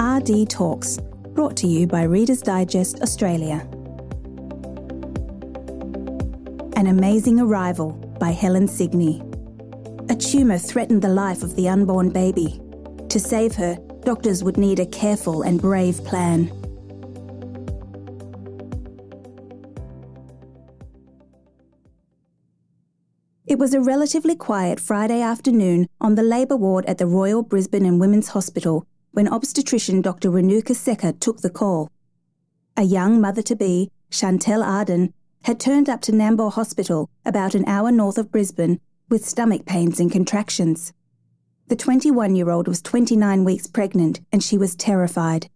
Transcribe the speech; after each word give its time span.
RD 0.00 0.50
Talks, 0.50 0.98
brought 1.34 1.56
to 1.58 1.68
you 1.68 1.86
by 1.86 2.02
Reader's 2.02 2.42
Digest 2.42 3.00
Australia. 3.00 3.66
An 6.76 6.88
Amazing 6.88 7.38
Arrival 7.38 7.92
by 8.18 8.30
Helen 8.30 8.66
Signy. 8.66 9.22
A 10.08 10.16
tumour 10.16 10.58
threatened 10.58 11.02
the 11.02 11.08
life 11.08 11.42
of 11.44 11.54
the 11.54 11.68
unborn 11.68 12.10
baby. 12.10 12.60
To 13.08 13.20
save 13.20 13.54
her, 13.54 13.76
doctors 14.04 14.42
would 14.42 14.56
need 14.56 14.80
a 14.80 14.86
careful 14.86 15.42
and 15.42 15.60
brave 15.60 16.02
plan. 16.04 16.50
It 23.46 23.58
was 23.60 23.74
a 23.74 23.80
relatively 23.80 24.34
quiet 24.34 24.80
Friday 24.80 25.20
afternoon 25.20 25.86
on 26.00 26.16
the 26.16 26.24
labour 26.24 26.56
ward 26.56 26.84
at 26.86 26.98
the 26.98 27.06
Royal 27.06 27.42
Brisbane 27.42 27.86
and 27.86 28.00
Women's 28.00 28.28
Hospital 28.28 28.86
when 29.14 29.28
obstetrician 29.28 30.02
Dr. 30.02 30.28
Renuka 30.28 30.74
Sekar 30.74 31.18
took 31.18 31.40
the 31.40 31.48
call. 31.48 31.88
A 32.76 32.82
young 32.82 33.20
mother 33.20 33.42
to 33.42 33.54
be, 33.54 33.88
Chantel 34.10 34.64
Arden, 34.64 35.14
had 35.44 35.60
turned 35.60 35.88
up 35.88 36.00
to 36.02 36.12
Nambour 36.12 36.52
Hospital 36.52 37.08
about 37.24 37.54
an 37.54 37.64
hour 37.66 37.92
north 37.92 38.18
of 38.18 38.32
Brisbane 38.32 38.80
with 39.08 39.24
stomach 39.24 39.66
pains 39.66 40.00
and 40.00 40.10
contractions. 40.10 40.92
The 41.68 41.76
21 41.76 42.34
year 42.34 42.50
old 42.50 42.66
was 42.66 42.82
29 42.82 43.44
weeks 43.44 43.68
pregnant 43.68 44.20
and 44.32 44.42
she 44.42 44.58
was 44.58 44.74
terrified. 44.74 45.48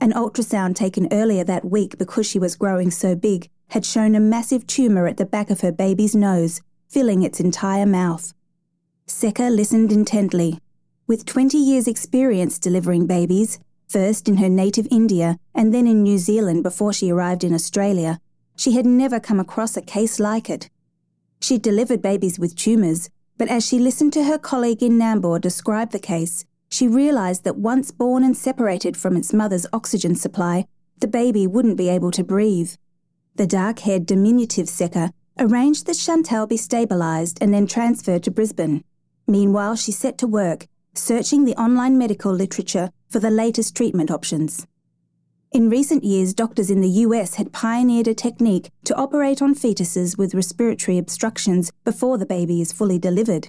An 0.00 0.12
ultrasound 0.12 0.74
taken 0.74 1.08
earlier 1.12 1.44
that 1.44 1.66
week 1.66 1.98
because 1.98 2.26
she 2.26 2.38
was 2.38 2.56
growing 2.56 2.90
so 2.90 3.14
big 3.14 3.50
had 3.68 3.84
shown 3.84 4.14
a 4.14 4.20
massive 4.20 4.66
tumour 4.66 5.06
at 5.06 5.18
the 5.18 5.26
back 5.26 5.50
of 5.50 5.60
her 5.60 5.72
baby's 5.72 6.16
nose, 6.16 6.62
filling 6.88 7.22
its 7.22 7.40
entire 7.40 7.86
mouth. 7.86 8.32
Sekar 9.06 9.54
listened 9.54 9.92
intently 9.92 10.60
with 11.06 11.24
20 11.24 11.56
years' 11.56 11.86
experience 11.86 12.58
delivering 12.58 13.06
babies, 13.06 13.60
first 13.88 14.28
in 14.28 14.38
her 14.38 14.48
native 14.48 14.88
India 14.90 15.38
and 15.54 15.72
then 15.72 15.86
in 15.86 16.02
New 16.02 16.18
Zealand 16.18 16.64
before 16.64 16.92
she 16.92 17.10
arrived 17.10 17.44
in 17.44 17.54
Australia, 17.54 18.18
she 18.56 18.72
had 18.72 18.86
never 18.86 19.20
come 19.20 19.38
across 19.38 19.76
a 19.76 19.82
case 19.82 20.18
like 20.18 20.50
it. 20.50 20.68
She'd 21.40 21.62
delivered 21.62 22.02
babies 22.02 22.38
with 22.38 22.56
tumours, 22.56 23.08
but 23.38 23.48
as 23.48 23.64
she 23.64 23.78
listened 23.78 24.12
to 24.14 24.24
her 24.24 24.38
colleague 24.38 24.82
in 24.82 24.98
Nambour 24.98 25.40
describe 25.40 25.90
the 25.90 26.00
case, 26.00 26.44
she 26.68 26.88
realised 26.88 27.44
that 27.44 27.56
once 27.56 27.92
born 27.92 28.24
and 28.24 28.36
separated 28.36 28.96
from 28.96 29.16
its 29.16 29.32
mother's 29.32 29.66
oxygen 29.72 30.16
supply, 30.16 30.66
the 30.98 31.06
baby 31.06 31.46
wouldn't 31.46 31.76
be 31.76 31.88
able 31.88 32.10
to 32.10 32.24
breathe. 32.24 32.72
The 33.36 33.46
dark 33.46 33.80
haired 33.80 34.06
diminutive 34.06 34.66
Sekar 34.66 35.12
arranged 35.38 35.86
that 35.86 35.96
Chantel 35.96 36.48
be 36.48 36.56
stabilised 36.56 37.38
and 37.40 37.52
then 37.52 37.66
transferred 37.66 38.24
to 38.24 38.30
Brisbane. 38.30 38.82
Meanwhile, 39.28 39.76
she 39.76 39.92
set 39.92 40.18
to 40.18 40.26
work 40.26 40.66
searching 40.98 41.44
the 41.44 41.56
online 41.56 41.98
medical 41.98 42.32
literature 42.32 42.90
for 43.08 43.18
the 43.18 43.30
latest 43.30 43.76
treatment 43.76 44.10
options. 44.10 44.66
In 45.52 45.70
recent 45.70 46.04
years, 46.04 46.34
doctors 46.34 46.70
in 46.70 46.80
the 46.80 46.88
US 47.06 47.36
had 47.36 47.52
pioneered 47.52 48.08
a 48.08 48.14
technique 48.14 48.70
to 48.84 48.94
operate 48.96 49.40
on 49.40 49.54
fetuses 49.54 50.18
with 50.18 50.34
respiratory 50.34 50.98
obstructions 50.98 51.72
before 51.84 52.18
the 52.18 52.26
baby 52.26 52.60
is 52.60 52.72
fully 52.72 52.98
delivered. 52.98 53.48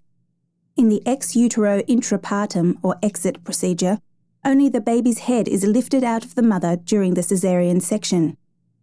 In 0.75 0.89
the 0.89 1.01
ex 1.05 1.35
utero 1.35 1.81
intrapartum 1.81 2.77
or 2.83 2.95
exit 3.01 3.43
procedure, 3.43 3.99
only 4.45 4.69
the 4.69 4.79
baby's 4.79 5.19
head 5.19 5.47
is 5.47 5.65
lifted 5.65 6.03
out 6.03 6.23
of 6.23 6.35
the 6.35 6.43
mother 6.43 6.77
during 6.77 7.15
the 7.15 7.23
caesarean 7.23 7.81
section. 7.81 8.37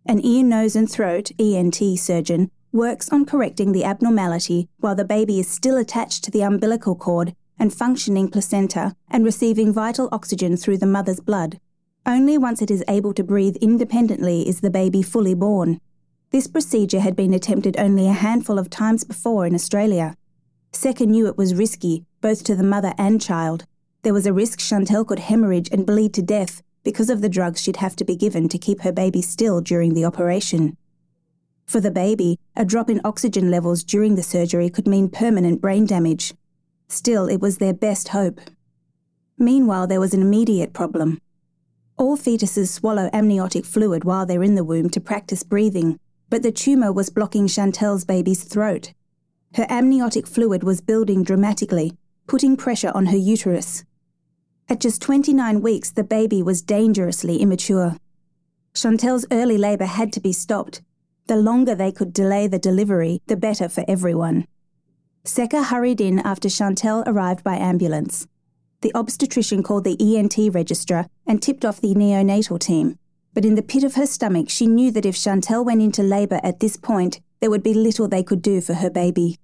An 0.05 0.21
ear, 0.23 0.45
nose, 0.45 0.77
and 0.77 0.91
throat 0.91 1.31
ENT 1.39 1.81
surgeon 1.99 2.51
works 2.73 3.09
on 3.11 3.25
correcting 3.25 3.73
the 3.73 3.85
abnormality 3.85 4.69
while 4.81 4.97
the 4.97 5.05
baby 5.05 5.39
is 5.39 5.49
still 5.49 5.77
attached 5.77 6.25
to 6.25 6.31
the 6.31 6.43
umbilical 6.43 6.97
cord 6.97 7.35
and 7.59 7.73
functioning 7.73 8.29
placenta 8.29 8.95
and 9.11 9.25
receiving 9.25 9.73
vital 9.73 10.09
oxygen 10.13 10.57
through 10.57 10.79
the 10.79 10.87
mother's 10.87 11.21
blood. 11.21 11.59
Only 12.07 12.37
once 12.37 12.61
it 12.61 12.71
is 12.71 12.85
able 12.87 13.15
to 13.15 13.25
breathe 13.25 13.57
independently 13.57 14.47
is 14.49 14.61
the 14.61 14.71
baby 14.71 15.03
fully 15.03 15.35
born. 15.35 15.81
This 16.31 16.47
procedure 16.47 17.01
had 17.01 17.17
been 17.17 17.33
attempted 17.33 17.79
only 17.79 18.09
a 18.09 18.13
handful 18.13 18.59
of 18.59 18.69
times 18.69 19.05
before 19.05 19.47
in 19.47 19.55
Australia. 19.55 20.17
Sekar 20.73 21.07
knew 21.07 21.27
it 21.27 21.39
was 21.39 21.55
risky, 21.55 22.05
both 22.21 22.45
to 22.45 22.55
the 22.55 22.63
mother 22.63 22.93
and 22.99 23.21
child. 23.23 23.65
There 24.03 24.13
was 24.13 24.27
a 24.27 24.33
risk 24.33 24.59
Chantel 24.59 25.07
could 25.07 25.21
hemorrhage 25.21 25.71
and 25.73 25.87
bleed 25.87 26.13
to 26.15 26.23
death 26.23 26.63
because 26.83 27.09
of 27.09 27.23
the 27.23 27.29
drugs 27.29 27.63
she'd 27.63 27.77
have 27.77 27.97
to 27.97 28.05
be 28.05 28.17
given 28.17 28.49
to 28.49 28.59
keep 28.59 28.83
her 28.83 28.93
baby 28.93 29.23
still 29.23 29.61
during 29.61 29.95
the 29.95 30.05
operation. 30.05 30.77
For 31.67 31.81
the 31.81 31.91
baby, 31.91 32.39
a 32.55 32.65
drop 32.65 32.91
in 32.91 33.01
oxygen 33.05 33.51
levels 33.51 33.83
during 33.83 34.17
the 34.17 34.23
surgery 34.23 34.69
could 34.69 34.87
mean 34.87 35.09
permanent 35.09 35.63
brain 35.63 35.87
damage. 35.87 36.35
Still, 36.89 37.29
it 37.29 37.41
was 37.41 37.59
their 37.59 37.75
best 37.75 38.09
hope. 38.09 38.41
Meanwhile, 39.39 39.87
there 39.87 40.01
was 40.01 40.15
an 40.15 40.23
immediate 40.23 40.73
problem. 40.73 41.19
All 41.97 42.17
fetuses 42.17 42.69
swallow 42.69 43.11
amniotic 43.13 43.65
fluid 43.65 44.05
while 44.05 44.27
they're 44.27 44.43
in 44.43 44.55
the 44.55 44.65
womb 44.65 44.91
to 44.91 45.01
practice 45.01 45.43
breathing, 45.43 45.99
but 46.29 46.43
the 46.43 46.53
tumour 46.53 46.93
was 46.93 47.11
blocking 47.11 47.47
Chantel's 47.47 48.05
baby's 48.05 48.45
throat. 48.45 48.93
Her 49.55 49.67
amniotic 49.69 50.27
fluid 50.27 50.65
was 50.65 50.81
building 50.81 51.23
dramatically, 51.23 51.97
putting 52.27 52.57
pressure 52.57 52.91
on 52.95 53.07
her 53.07 53.17
uterus. 53.17 53.85
At 54.69 54.81
just 54.81 55.03
29 55.03 55.61
weeks, 55.61 55.91
the 55.91 56.03
baby 56.03 56.43
was 56.43 56.63
dangerously 56.63 57.37
immature. 57.37 57.97
Chantel's 58.75 59.27
early 59.31 59.59
labour 59.59 59.85
had 59.85 60.13
to 60.15 60.21
be 60.21 60.33
stopped. 60.33 60.83
The 61.27 61.37
longer 61.37 61.75
they 61.75 61.93
could 61.93 62.13
delay 62.13 62.49
the 62.49 62.59
delivery, 62.59 63.21
the 63.27 63.37
better 63.37 63.69
for 63.69 63.85
everyone. 63.87 64.47
Sekar 65.27 65.65
hurried 65.65 66.03
in 66.03 66.19
after 66.19 66.49
Chantel 66.49 67.03
arrived 67.07 67.43
by 67.43 67.57
ambulance. 67.57 68.27
The 68.83 68.93
obstetrician 68.95 69.63
called 69.63 69.85
the 69.85 69.97
ENT 69.99 70.37
registrar 70.55 71.07
and 71.27 71.43
tipped 71.43 71.65
off 71.65 71.81
the 71.81 71.95
neonatal 71.95 72.61
team. 72.61 72.99
But 73.33 73.47
in 73.47 73.55
the 73.55 73.63
pit 73.63 73.85
of 73.85 73.95
her 73.95 74.07
stomach, 74.07 74.51
she 74.51 74.67
knew 74.67 74.91
that 74.91 75.07
if 75.07 75.17
Chantel 75.17 75.65
went 75.65 75.81
into 75.81 76.03
labour 76.03 76.41
at 76.43 76.61
this 76.61 76.77
point, 76.77 77.21
there 77.41 77.49
would 77.49 77.63
be 77.63 77.73
little 77.73 78.07
they 78.07 78.23
could 78.23 78.43
do 78.43 78.61
for 78.61 78.75
her 78.75 78.91
baby. 78.91 79.39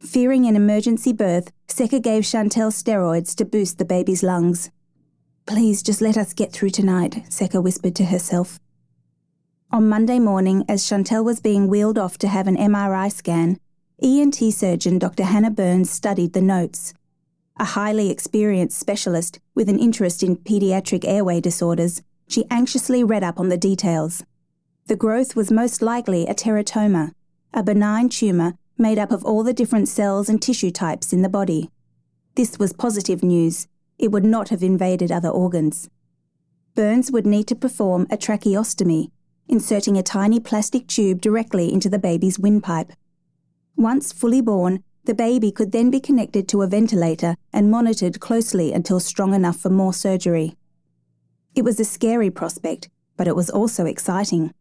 Fearing 0.00 0.46
an 0.46 0.56
emergency 0.56 1.12
birth, 1.12 1.52
Sekar 1.68 2.02
gave 2.02 2.22
Chantel 2.22 2.72
steroids 2.72 3.34
to 3.36 3.44
boost 3.44 3.76
the 3.76 3.84
baby's 3.84 4.22
lungs. 4.22 4.70
Please 5.46 5.82
just 5.82 6.00
let 6.00 6.16
us 6.16 6.32
get 6.32 6.52
through 6.52 6.70
tonight, 6.70 7.24
Sekar 7.28 7.62
whispered 7.62 7.94
to 7.96 8.06
herself. 8.06 8.58
On 9.70 9.88
Monday 9.88 10.18
morning, 10.18 10.64
as 10.68 10.82
Chantel 10.82 11.24
was 11.24 11.40
being 11.40 11.68
wheeled 11.68 11.98
off 11.98 12.16
to 12.18 12.28
have 12.28 12.46
an 12.46 12.56
MRI 12.56 13.12
scan, 13.12 13.60
ENT 14.02 14.36
surgeon 14.52 14.98
Dr. 14.98 15.24
Hannah 15.24 15.50
Burns 15.50 15.90
studied 15.90 16.34
the 16.34 16.42
notes. 16.42 16.92
A 17.56 17.64
highly 17.64 18.10
experienced 18.10 18.78
specialist 18.78 19.40
with 19.54 19.70
an 19.70 19.78
interest 19.78 20.22
in 20.22 20.36
paediatric 20.36 21.06
airway 21.06 21.40
disorders, 21.40 22.02
she 22.28 22.44
anxiously 22.50 23.02
read 23.02 23.24
up 23.24 23.40
on 23.40 23.48
the 23.48 23.56
details. 23.56 24.22
The 24.86 24.96
growth 24.96 25.34
was 25.34 25.50
most 25.50 25.80
likely 25.80 26.26
a 26.26 26.34
teratoma, 26.34 27.12
a 27.54 27.62
benign 27.62 28.10
tumour 28.10 28.58
made 28.76 28.98
up 28.98 29.12
of 29.12 29.24
all 29.24 29.42
the 29.42 29.54
different 29.54 29.88
cells 29.88 30.28
and 30.28 30.42
tissue 30.42 30.70
types 30.70 31.14
in 31.14 31.22
the 31.22 31.30
body. 31.30 31.70
This 32.34 32.58
was 32.58 32.74
positive 32.74 33.22
news. 33.22 33.66
It 33.98 34.12
would 34.12 34.26
not 34.26 34.50
have 34.50 34.62
invaded 34.62 35.10
other 35.10 35.30
organs. 35.30 35.88
Burns 36.74 37.10
would 37.10 37.24
need 37.26 37.46
to 37.46 37.54
perform 37.54 38.06
a 38.10 38.18
tracheostomy, 38.18 39.10
inserting 39.48 39.96
a 39.96 40.02
tiny 40.02 40.38
plastic 40.38 40.86
tube 40.86 41.22
directly 41.22 41.72
into 41.72 41.88
the 41.88 41.98
baby's 41.98 42.38
windpipe. 42.38 42.92
Once 43.76 44.12
fully 44.12 44.40
born, 44.40 44.82
the 45.04 45.14
baby 45.14 45.52
could 45.52 45.70
then 45.70 45.90
be 45.90 46.00
connected 46.00 46.48
to 46.48 46.62
a 46.62 46.66
ventilator 46.66 47.36
and 47.52 47.70
monitored 47.70 48.18
closely 48.20 48.72
until 48.72 48.98
strong 48.98 49.34
enough 49.34 49.58
for 49.58 49.70
more 49.70 49.92
surgery. 49.92 50.56
It 51.54 51.62
was 51.62 51.78
a 51.78 51.84
scary 51.84 52.30
prospect, 52.30 52.88
but 53.16 53.28
it 53.28 53.36
was 53.36 53.50
also 53.50 53.86
exciting. 53.86 54.52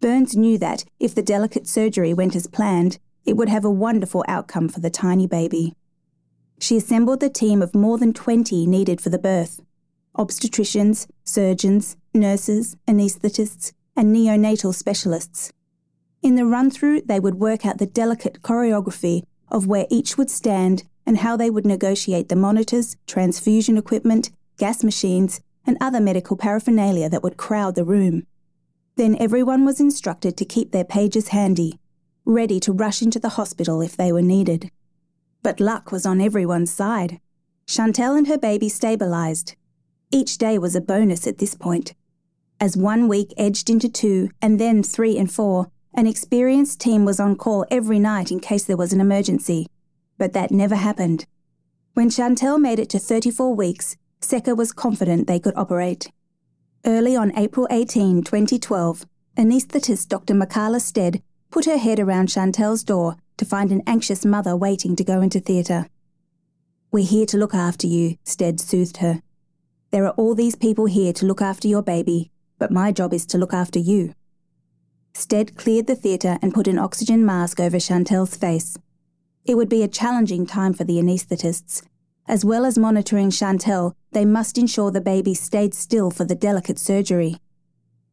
Burns 0.00 0.36
knew 0.36 0.58
that, 0.58 0.84
if 0.98 1.14
the 1.14 1.22
delicate 1.22 1.66
surgery 1.66 2.14
went 2.14 2.34
as 2.34 2.46
planned, 2.46 2.98
it 3.24 3.36
would 3.36 3.48
have 3.48 3.64
a 3.64 3.70
wonderful 3.70 4.24
outcome 4.26 4.68
for 4.68 4.80
the 4.80 4.90
tiny 4.90 5.26
baby. 5.26 5.74
She 6.58 6.76
assembled 6.76 7.20
the 7.20 7.30
team 7.30 7.62
of 7.62 7.74
more 7.74 7.98
than 7.98 8.12
20 8.12 8.66
needed 8.66 9.00
for 9.00 9.10
the 9.10 9.18
birth 9.18 9.60
obstetricians, 10.16 11.06
surgeons, 11.22 11.96
nurses, 12.12 12.76
anaesthetists, 12.88 13.72
and 13.96 14.14
neonatal 14.14 14.74
specialists. 14.74 15.52
In 16.22 16.34
the 16.34 16.46
run 16.46 16.70
through, 16.70 17.02
they 17.02 17.20
would 17.20 17.36
work 17.36 17.64
out 17.64 17.78
the 17.78 17.86
delicate 17.86 18.42
choreography 18.42 19.22
of 19.50 19.66
where 19.66 19.86
each 19.88 20.18
would 20.18 20.30
stand 20.30 20.84
and 21.06 21.18
how 21.18 21.36
they 21.36 21.48
would 21.48 21.66
negotiate 21.66 22.28
the 22.28 22.36
monitors, 22.36 22.96
transfusion 23.06 23.78
equipment, 23.78 24.30
gas 24.58 24.82
machines, 24.82 25.40
and 25.64 25.76
other 25.80 26.00
medical 26.00 26.36
paraphernalia 26.36 27.08
that 27.08 27.22
would 27.22 27.36
crowd 27.36 27.74
the 27.74 27.84
room. 27.84 28.26
Then 28.96 29.16
everyone 29.20 29.64
was 29.64 29.80
instructed 29.80 30.36
to 30.36 30.44
keep 30.44 30.72
their 30.72 30.84
pages 30.84 31.28
handy, 31.28 31.78
ready 32.24 32.58
to 32.60 32.72
rush 32.72 33.00
into 33.00 33.20
the 33.20 33.30
hospital 33.30 33.80
if 33.80 33.96
they 33.96 34.12
were 34.12 34.22
needed. 34.22 34.70
But 35.42 35.60
luck 35.60 35.92
was 35.92 36.04
on 36.04 36.20
everyone's 36.20 36.72
side. 36.72 37.20
Chantel 37.66 38.18
and 38.18 38.26
her 38.26 38.38
baby 38.38 38.68
stabilised. 38.68 39.54
Each 40.10 40.36
day 40.36 40.58
was 40.58 40.74
a 40.74 40.80
bonus 40.80 41.26
at 41.26 41.38
this 41.38 41.54
point. 41.54 41.94
As 42.60 42.76
one 42.76 43.06
week 43.06 43.32
edged 43.36 43.70
into 43.70 43.88
two 43.88 44.30
and 44.42 44.58
then 44.58 44.82
three 44.82 45.16
and 45.16 45.30
four, 45.30 45.70
an 45.98 46.06
experienced 46.06 46.78
team 46.78 47.04
was 47.04 47.18
on 47.18 47.34
call 47.34 47.66
every 47.72 47.98
night 47.98 48.30
in 48.30 48.38
case 48.38 48.62
there 48.62 48.76
was 48.76 48.92
an 48.92 49.00
emergency, 49.00 49.66
but 50.16 50.32
that 50.32 50.52
never 50.52 50.76
happened. 50.76 51.26
When 51.94 52.08
Chantel 52.08 52.60
made 52.60 52.78
it 52.78 52.88
to 52.90 53.00
34 53.00 53.52
weeks, 53.52 53.96
Sekar 54.20 54.56
was 54.56 54.70
confident 54.70 55.26
they 55.26 55.40
could 55.40 55.56
operate. 55.56 56.08
Early 56.86 57.16
on 57.16 57.36
April 57.36 57.66
18, 57.68 58.22
2012, 58.22 59.06
anaesthetist 59.36 60.06
Dr. 60.06 60.34
Makala 60.34 60.80
Stead 60.80 61.20
put 61.50 61.64
her 61.64 61.78
head 61.78 61.98
around 61.98 62.28
Chantel's 62.28 62.84
door 62.84 63.16
to 63.36 63.44
find 63.44 63.72
an 63.72 63.82
anxious 63.84 64.24
mother 64.24 64.56
waiting 64.56 64.94
to 64.94 65.02
go 65.02 65.20
into 65.20 65.40
theatre. 65.40 65.88
We're 66.92 67.06
here 67.06 67.26
to 67.26 67.36
look 67.36 67.54
after 67.54 67.88
you, 67.88 68.18
Stead 68.22 68.60
soothed 68.60 68.98
her. 68.98 69.20
There 69.90 70.04
are 70.06 70.14
all 70.14 70.36
these 70.36 70.54
people 70.54 70.86
here 70.86 71.12
to 71.14 71.26
look 71.26 71.42
after 71.42 71.66
your 71.66 71.82
baby, 71.82 72.30
but 72.56 72.70
my 72.70 72.92
job 72.92 73.12
is 73.12 73.26
to 73.26 73.38
look 73.38 73.52
after 73.52 73.80
you. 73.80 74.14
Stead 75.14 75.56
cleared 75.56 75.86
the 75.86 75.96
theatre 75.96 76.38
and 76.40 76.54
put 76.54 76.68
an 76.68 76.78
oxygen 76.78 77.24
mask 77.24 77.60
over 77.60 77.78
Chantel's 77.78 78.36
face. 78.36 78.78
It 79.44 79.56
would 79.56 79.68
be 79.68 79.82
a 79.82 79.88
challenging 79.88 80.46
time 80.46 80.74
for 80.74 80.84
the 80.84 80.98
anaesthetists. 80.98 81.82
As 82.26 82.44
well 82.44 82.66
as 82.66 82.78
monitoring 82.78 83.30
Chantel, 83.30 83.94
they 84.12 84.24
must 84.24 84.58
ensure 84.58 84.90
the 84.90 85.00
baby 85.00 85.34
stayed 85.34 85.74
still 85.74 86.10
for 86.10 86.24
the 86.24 86.34
delicate 86.34 86.78
surgery. 86.78 87.38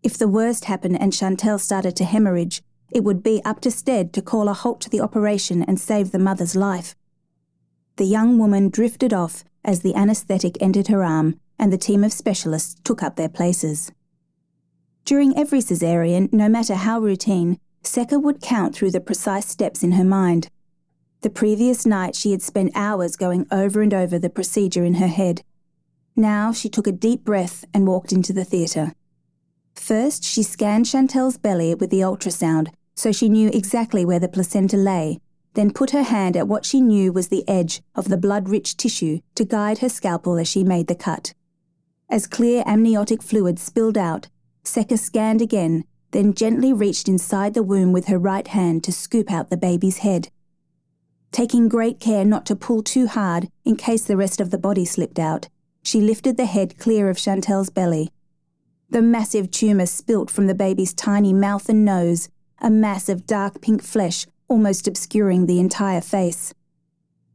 If 0.02 0.18
the 0.18 0.28
worst 0.28 0.66
happened 0.66 1.02
and 1.02 1.12
Chantel 1.12 1.60
started 1.60 1.96
to 1.98 2.06
hemorrhage, 2.06 2.62
it 2.92 3.04
would 3.04 3.24
be 3.24 3.42
up 3.44 3.60
to 3.62 3.72
Stead 3.72 4.14
to 4.14 4.22
call 4.22 4.48
a 4.48 4.54
halt 4.54 4.80
to 4.82 4.90
the 4.90 5.02
operation 5.02 5.64
and 5.64 5.80
save 5.80 6.12
the 6.12 6.20
mother's 6.20 6.56
life. 6.56 6.96
The 7.98 8.06
young 8.06 8.38
woman 8.38 8.70
drifted 8.70 9.14
off 9.14 9.44
as 9.64 9.82
the 9.82 9.96
anaesthetic 9.96 10.58
entered 10.62 10.88
her 10.88 11.04
arm 11.04 11.40
and 11.58 11.74
the 11.74 11.78
team 11.78 12.04
of 12.04 12.14
specialists 12.14 12.76
took 12.84 13.02
up 13.02 13.16
their 13.16 13.30
places. 13.30 13.92
During 15.06 15.38
every 15.38 15.62
caesarean, 15.62 16.30
no 16.32 16.50
matter 16.50 16.76
how 16.76 17.00
routine, 17.00 17.60
Sekar 17.84 18.22
would 18.22 18.42
count 18.42 18.76
through 18.76 18.92
the 18.92 19.00
precise 19.00 19.48
steps 19.48 19.84
in 19.84 19.94
her 19.94 20.04
mind. 20.04 20.50
The 21.22 21.30
previous 21.30 21.86
night 21.86 22.16
she 22.16 22.32
had 22.32 22.42
spent 22.42 22.72
hours 22.76 23.16
going 23.16 23.48
over 23.52 23.82
and 23.82 23.94
over 23.94 24.20
the 24.20 24.30
procedure 24.30 24.84
in 24.84 24.96
her 24.96 25.08
head. 25.08 25.44
Now 26.16 26.52
she 26.52 26.70
took 26.70 26.88
a 26.88 26.92
deep 26.92 27.24
breath 27.24 27.66
and 27.74 27.88
walked 27.88 28.12
into 28.12 28.34
the 28.34 28.46
theatre. 28.46 28.94
First, 29.76 30.24
she 30.24 30.44
scanned 30.44 30.86
Chantel's 30.86 31.38
belly 31.38 31.76
with 31.76 31.92
the 31.92 32.00
ultrasound 32.00 32.70
so 32.96 33.12
she 33.12 33.30
knew 33.30 33.50
exactly 33.54 34.06
where 34.06 34.20
the 34.20 34.30
placenta 34.30 34.78
lay, 34.78 35.20
then 35.54 35.72
put 35.72 35.92
her 35.92 36.04
hand 36.04 36.36
at 36.36 36.48
what 36.48 36.66
she 36.66 36.82
knew 36.82 37.12
was 37.12 37.28
the 37.28 37.48
edge 37.48 37.82
of 37.94 38.08
the 38.08 38.18
blood 38.18 38.50
rich 38.50 38.78
tissue 38.78 39.20
to 39.36 39.46
guide 39.46 39.80
her 39.80 39.90
scalpel 39.90 40.38
as 40.38 40.48
she 40.48 40.64
made 40.64 40.88
the 40.88 40.96
cut. 40.96 41.34
As 42.10 42.28
clear 42.28 42.64
amniotic 42.66 43.22
fluid 43.22 43.60
spilled 43.60 43.98
out, 43.98 44.30
Sekar 44.66 44.98
scanned 44.98 45.42
again, 45.42 45.86
then 46.12 46.34
gently 46.34 46.74
reached 46.74 47.08
inside 47.08 47.54
the 47.54 47.64
womb 47.64 47.92
with 47.92 48.08
her 48.08 48.18
right 48.18 48.48
hand 48.48 48.84
to 48.84 48.92
scoop 48.92 49.32
out 49.32 49.50
the 49.50 49.58
baby's 49.58 50.00
head. 50.00 50.30
Taking 51.32 51.70
great 51.70 52.00
care 52.00 52.26
not 52.26 52.46
to 52.48 52.56
pull 52.56 52.82
too 52.82 53.08
hard 53.08 53.50
in 53.64 53.76
case 53.76 54.04
the 54.04 54.18
rest 54.18 54.42
of 54.42 54.52
the 54.52 54.58
body 54.58 54.86
slipped 54.86 55.20
out, 55.20 55.50
she 55.84 56.02
lifted 56.02 56.38
the 56.38 56.46
head 56.46 56.78
clear 56.78 57.10
of 57.10 57.18
Chantel's 57.18 57.70
belly. 57.70 58.10
The 58.90 59.02
massive 59.02 59.52
tumour 59.52 59.86
spilt 59.86 60.30
from 60.30 60.48
the 60.48 60.56
baby's 60.56 60.94
tiny 60.94 61.34
mouth 61.34 61.70
and 61.70 61.86
nose, 61.86 62.30
a 62.60 62.70
mass 62.70 63.10
of 63.10 63.28
dark 63.28 63.62
pink 63.62 63.84
flesh 63.84 64.26
almost 64.48 64.88
obscuring 64.88 65.46
the 65.46 65.60
entire 65.60 66.02
face. 66.02 66.54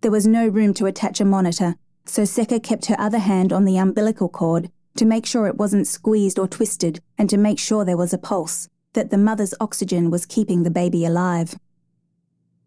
There 0.00 0.10
was 0.10 0.26
no 0.26 0.48
room 0.48 0.74
to 0.74 0.86
attach 0.86 1.20
a 1.20 1.24
monitor, 1.24 1.76
so 2.06 2.22
Sekar 2.22 2.62
kept 2.62 2.86
her 2.86 2.98
other 2.98 3.18
hand 3.18 3.52
on 3.52 3.64
the 3.64 3.76
umbilical 3.76 4.28
cord 4.28 4.70
to 4.96 5.04
make 5.04 5.26
sure 5.26 5.46
it 5.46 5.56
wasn't 5.58 5.86
squeezed 5.86 6.38
or 6.38 6.48
twisted 6.48 7.00
and 7.18 7.30
to 7.30 7.36
make 7.36 7.58
sure 7.58 7.84
there 7.84 7.96
was 7.96 8.12
a 8.12 8.18
pulse, 8.18 8.68
that 8.92 9.10
the 9.10 9.18
mother's 9.18 9.54
oxygen 9.60 10.10
was 10.10 10.26
keeping 10.26 10.62
the 10.62 10.70
baby 10.70 11.04
alive. 11.04 11.54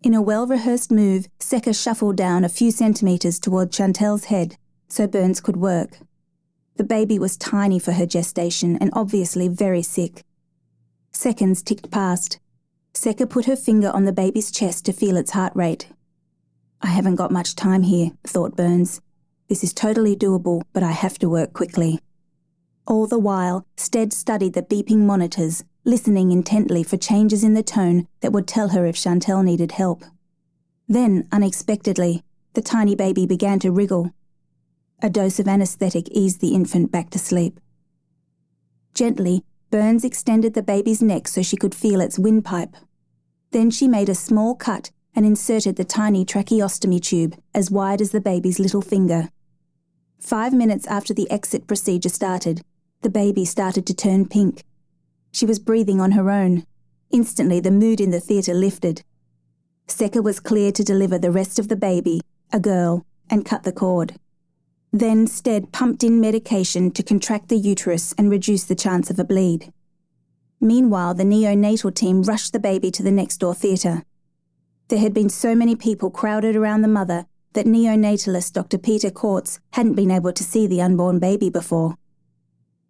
In 0.02 0.14
a 0.14 0.22
well 0.22 0.46
rehearsed 0.46 0.92
move, 0.92 1.28
Sekar 1.40 1.74
shuffled 1.74 2.18
down 2.18 2.44
a 2.44 2.50
few 2.50 2.72
centimetres 2.72 3.40
toward 3.40 3.72
Chantel's 3.72 4.26
head 4.26 4.58
so 4.94 5.08
Burns 5.08 5.42
could 5.42 5.58
work. 5.58 6.00
The 6.76 6.84
baby 6.84 7.18
was 7.18 7.38
tiny 7.38 7.80
for 7.80 7.94
her 7.94 8.06
gestation 8.06 8.78
and 8.78 8.90
obviously 8.94 9.48
very 9.48 9.82
sick. 9.82 10.24
Seconds 11.12 11.64
ticked 11.64 11.90
past. 11.90 12.40
Sekar 12.94 13.30
put 13.30 13.46
her 13.46 13.56
finger 13.56 13.90
on 13.90 14.06
the 14.06 14.14
baby's 14.14 14.52
chest 14.52 14.86
to 14.86 14.94
feel 14.94 15.18
its 15.18 15.32
heart 15.32 15.56
rate. 15.56 15.88
I 16.82 16.88
haven't 16.88 17.16
got 17.16 17.32
much 17.32 17.56
time 17.56 17.84
here, 17.84 18.12
thought 18.24 18.56
Burns. 18.56 19.02
This 19.50 19.64
is 19.64 19.74
totally 19.74 20.16
doable, 20.16 20.64
but 20.74 20.84
I 20.84 20.92
have 20.92 21.18
to 21.20 21.30
work 21.30 21.54
quickly. 21.54 22.00
All 22.86 23.08
the 23.08 23.20
while, 23.20 23.66
Stead 23.78 24.12
studied 24.12 24.54
the 24.54 24.62
beeping 24.62 25.00
monitors, 25.00 25.64
listening 25.86 26.32
intently 26.32 26.84
for 26.84 26.98
changes 26.98 27.44
in 27.44 27.54
the 27.54 27.64
tone 27.64 28.08
that 28.20 28.34
would 28.34 28.48
tell 28.48 28.70
her 28.70 28.86
if 28.86 28.96
Chantel 28.96 29.44
needed 29.44 29.74
help. 29.74 30.04
Then, 30.88 31.28
unexpectedly, 31.32 32.24
the 32.54 32.62
tiny 32.62 32.94
baby 32.94 33.26
began 33.26 33.60
to 33.60 33.72
wriggle. 33.72 34.12
A 35.02 35.10
dose 35.10 35.40
of 35.40 35.48
anaesthetic 35.48 36.10
eased 36.12 36.42
the 36.42 36.54
infant 36.54 36.92
back 36.92 37.10
to 37.12 37.20
sleep. 37.20 37.60
Gently, 38.94 39.44
Burns 39.72 40.04
extended 40.04 40.54
the 40.54 40.62
baby's 40.62 41.02
neck 41.02 41.28
so 41.28 41.42
she 41.42 41.58
could 41.58 41.74
feel 41.74 42.02
its 42.02 42.20
windpipe. 42.20 42.76
Then 43.52 43.72
she 43.72 43.88
made 43.88 44.10
a 44.10 44.16
small 44.16 44.56
cut 44.56 44.92
and 45.16 45.26
inserted 45.26 45.78
the 45.78 45.86
tiny 45.86 46.26
tracheostomy 46.26 47.02
tube 47.02 47.36
as 47.54 47.72
wide 47.72 48.02
as 48.02 48.12
the 48.12 48.22
baby's 48.22 48.60
little 48.60 48.82
finger. 48.82 49.30
Five 50.20 50.54
minutes 50.54 50.86
after 50.88 51.14
the 51.14 51.30
exit 51.32 51.66
procedure 51.66 52.10
started, 52.10 52.62
the 53.04 53.10
baby 53.10 53.46
started 53.46 53.86
to 53.86 53.94
turn 53.94 54.28
pink. 54.28 54.64
She 55.32 55.46
was 55.46 55.60
breathing 55.60 56.00
on 56.02 56.12
her 56.12 56.30
own. 56.30 56.66
Instantly, 57.12 57.60
the 57.60 57.72
mood 57.72 58.02
in 58.02 58.12
the 58.12 58.20
theatre 58.20 58.54
lifted. 58.54 59.04
Sekar 59.88 60.24
was 60.24 60.40
cleared 60.40 60.76
to 60.76 60.84
deliver 60.84 61.20
the 61.20 61.32
rest 61.32 61.60
of 61.60 61.68
the 61.68 61.76
baby, 61.76 62.22
a 62.52 62.60
girl, 62.60 63.06
and 63.30 63.46
cut 63.46 63.64
the 63.64 63.72
cord. 63.72 64.16
Then 64.92 65.28
Stead 65.28 65.72
pumped 65.72 66.04
in 66.04 66.22
medication 66.22 66.92
to 66.92 67.04
contract 67.04 67.50
the 67.50 67.58
uterus 67.58 68.14
and 68.18 68.30
reduce 68.30 68.64
the 68.64 68.76
chance 68.76 69.10
of 69.10 69.20
a 69.20 69.24
bleed. 69.24 69.74
Meanwhile, 70.62 71.16
the 71.16 71.24
neonatal 71.24 71.94
team 71.94 72.22
rushed 72.24 72.54
the 72.54 72.60
baby 72.60 72.90
to 72.92 73.04
the 73.04 73.12
next 73.12 73.38
door 73.38 73.54
theatre. 73.54 74.04
There 74.88 75.00
had 75.00 75.14
been 75.14 75.30
so 75.30 75.56
many 75.56 75.76
people 75.76 76.10
crowded 76.10 76.56
around 76.56 76.84
the 76.84 76.88
mother 76.88 77.26
that 77.54 77.66
neonatalist 77.66 78.54
Dr. 78.54 78.78
Peter 78.78 79.12
Courts 79.12 79.60
hadn't 79.74 79.96
been 79.96 80.12
able 80.12 80.32
to 80.32 80.44
see 80.44 80.68
the 80.68 80.82
unborn 80.82 81.20
baby 81.20 81.50
before. 81.50 81.96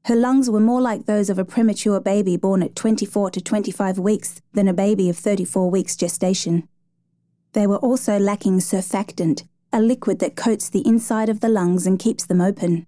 Her 0.06 0.18
lungs 0.18 0.50
were 0.50 0.60
more 0.60 0.82
like 0.82 1.06
those 1.06 1.30
of 1.30 1.40
a 1.40 1.46
premature 1.46 2.02
baby 2.02 2.36
born 2.36 2.62
at 2.62 2.76
24 2.76 3.32
to 3.32 3.42
25 3.42 3.98
weeks 3.98 4.42
than 4.52 4.68
a 4.68 4.74
baby 4.74 5.10
of 5.10 5.18
34 5.18 5.72
weeks 5.72 5.96
gestation. 5.96 6.68
They 7.54 7.66
were 7.68 7.78
also 7.78 8.20
lacking 8.20 8.60
surfactant, 8.60 9.48
a 9.72 9.80
liquid 9.80 10.20
that 10.20 10.36
coats 10.36 10.68
the 10.68 10.86
inside 10.86 11.30
of 11.30 11.40
the 11.40 11.48
lungs 11.48 11.88
and 11.88 11.98
keeps 11.98 12.26
them 12.26 12.42
open. 12.42 12.86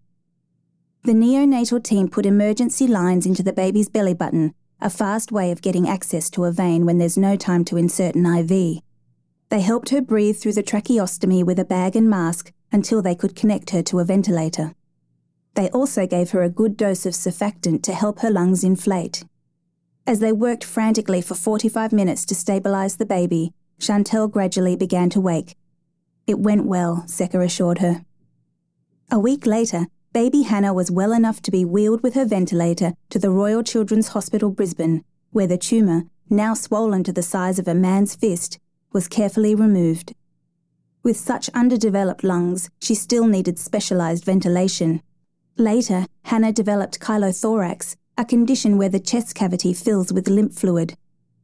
The 1.03 1.13
neonatal 1.13 1.81
team 1.85 2.09
put 2.09 2.25
emergency 2.25 2.85
lines 2.85 3.25
into 3.25 3.43
the 3.43 3.53
baby's 3.53 3.87
belly 3.87 4.13
button, 4.13 4.53
a 4.81 4.89
fast 4.89 5.31
way 5.31 5.51
of 5.51 5.61
getting 5.61 5.87
access 5.87 6.29
to 6.31 6.43
a 6.43 6.51
vein 6.51 6.85
when 6.85 6.97
there's 6.97 7.17
no 7.17 7.37
time 7.37 7.63
to 7.65 7.77
insert 7.77 8.15
an 8.15 8.25
IV. 8.25 8.81
They 9.47 9.61
helped 9.61 9.89
her 9.89 10.01
breathe 10.01 10.37
through 10.37 10.53
the 10.53 10.63
tracheostomy 10.63 11.45
with 11.45 11.59
a 11.59 11.65
bag 11.65 11.95
and 11.95 12.09
mask 12.09 12.51
until 12.73 13.01
they 13.01 13.15
could 13.15 13.37
connect 13.37 13.69
her 13.69 13.81
to 13.83 13.99
a 13.99 14.03
ventilator. 14.03 14.73
They 15.55 15.69
also 15.69 16.05
gave 16.05 16.31
her 16.31 16.43
a 16.43 16.49
good 16.49 16.77
dose 16.77 17.05
of 17.05 17.13
surfactant 17.13 17.81
to 17.83 17.93
help 17.93 18.19
her 18.19 18.29
lungs 18.29 18.63
inflate. 18.63 19.23
As 20.05 20.19
they 20.19 20.31
worked 20.31 20.63
frantically 20.63 21.21
for 21.21 21.33
45 21.33 21.91
minutes 21.91 22.25
to 22.25 22.35
stabilise 22.35 22.97
the 22.97 23.05
baby, 23.05 23.53
Chantel 23.79 24.31
gradually 24.31 24.75
began 24.75 25.09
to 25.09 25.19
wake. 25.19 25.55
It 26.27 26.39
went 26.39 26.65
well, 26.65 27.05
Sekar 27.07 27.43
assured 27.43 27.79
her. 27.79 28.03
A 29.11 29.19
week 29.19 29.45
later, 29.45 29.87
baby 30.13 30.43
Hannah 30.43 30.73
was 30.73 30.91
well 30.91 31.11
enough 31.11 31.41
to 31.43 31.51
be 31.51 31.65
wheeled 31.65 32.03
with 32.03 32.15
her 32.15 32.25
ventilator 32.25 32.93
to 33.09 33.19
the 33.19 33.29
Royal 33.29 33.63
Children's 33.63 34.09
Hospital 34.09 34.51
Brisbane, 34.51 35.03
where 35.31 35.47
the 35.47 35.57
tumour, 35.57 36.03
now 36.29 36.53
swollen 36.53 37.03
to 37.03 37.13
the 37.13 37.23
size 37.23 37.59
of 37.59 37.67
a 37.67 37.75
man's 37.75 38.15
fist, 38.15 38.59
was 38.91 39.07
carefully 39.07 39.55
removed. 39.55 40.13
With 41.03 41.17
such 41.17 41.49
underdeveloped 41.49 42.23
lungs, 42.23 42.69
she 42.81 42.95
still 42.95 43.27
needed 43.27 43.59
specialised 43.59 44.25
ventilation. 44.25 45.01
Later, 45.57 46.05
Hannah 46.23 46.51
developed 46.51 46.99
chylothorax, 46.99 47.95
a 48.17 48.25
condition 48.25 48.77
where 48.77 48.89
the 48.89 48.99
chest 48.99 49.35
cavity 49.35 49.73
fills 49.73 50.11
with 50.11 50.27
lymph 50.27 50.53
fluid. 50.53 50.97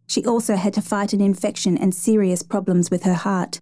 She 0.05 0.25
also 0.25 0.57
had 0.57 0.73
to 0.73 0.81
fight 0.81 1.13
an 1.13 1.21
infection 1.21 1.77
and 1.77 1.95
serious 1.95 2.43
problems 2.43 2.91
with 2.91 3.03
her 3.03 3.13
heart. 3.13 3.61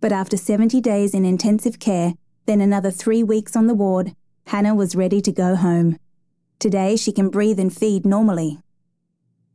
But 0.00 0.12
after 0.12 0.36
70 0.36 0.80
days 0.80 1.14
in 1.14 1.24
intensive 1.24 1.80
care, 1.80 2.14
then 2.46 2.60
another 2.60 2.92
three 2.92 3.24
weeks 3.24 3.56
on 3.56 3.66
the 3.66 3.74
ward, 3.74 4.14
Hannah 4.46 4.76
was 4.76 4.94
ready 4.94 5.20
to 5.20 5.32
go 5.32 5.56
home. 5.56 5.98
Today 6.60 6.94
she 6.94 7.10
can 7.10 7.28
breathe 7.28 7.58
and 7.58 7.76
feed 7.76 8.06
normally. 8.06 8.60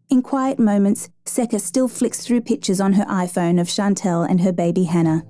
In 0.10 0.22
quiet 0.22 0.60
moments, 0.60 1.10
Sekar 1.26 1.62
still 1.62 1.88
flicks 1.88 2.26
through 2.26 2.42
pictures 2.42 2.82
on 2.82 2.94
her 2.94 3.06
iPhone 3.06 3.62
of 3.62 3.68
Chantel 3.68 4.30
and 4.30 4.42
her 4.42 4.52
baby 4.52 4.84
Hannah. 4.84 5.24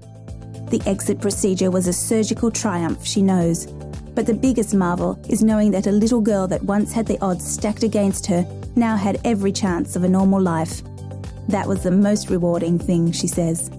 The 0.72 0.82
exit 0.88 1.22
procedure 1.22 1.70
was 1.70 1.86
a 1.86 1.94
surgical 1.94 2.50
triumph, 2.50 3.06
she 3.06 3.22
knows. 3.22 3.68
But 4.16 4.26
the 4.26 4.34
biggest 4.34 4.76
marvel 4.76 5.20
is 5.28 5.44
knowing 5.44 5.72
that 5.72 5.88
a 5.88 5.92
little 5.92 6.22
girl 6.22 6.48
that 6.48 6.64
once 6.64 6.92
had 6.92 7.08
the 7.08 7.20
odds 7.20 7.46
stacked 7.46 7.84
against 7.84 8.26
her 8.28 8.46
now 8.76 8.96
had 8.96 9.20
every 9.24 9.52
chance 9.52 9.96
of 9.96 10.04
a 10.04 10.10
normal 10.10 10.42
life. 10.42 10.82
That 11.48 11.68
was 11.68 11.84
the 11.84 11.92
most 11.92 12.30
rewarding 12.30 12.80
thing, 12.80 13.12
she 13.12 13.28
says. 13.28 13.70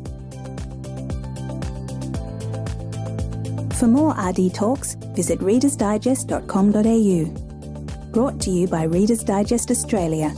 For 3.78 3.88
more 3.88 4.12
RD 4.12 4.54
talks, 4.54 4.94
visit 5.14 5.40
readersdigest.com.au. 5.40 8.10
Brought 8.12 8.40
to 8.42 8.50
you 8.50 8.68
by 8.68 8.84
Reader's 8.84 9.24
Digest 9.24 9.70
Australia. 9.70 10.34